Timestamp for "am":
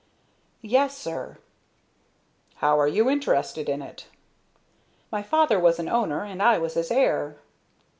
6.55-6.63